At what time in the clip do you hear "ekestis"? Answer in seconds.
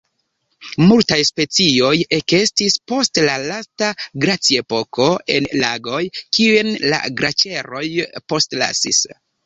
2.17-2.79